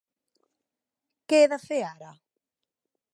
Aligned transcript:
Què 1.33 1.41
he 1.41 1.51
de 1.53 1.61
fer 1.67 1.79
ara? 1.91 2.15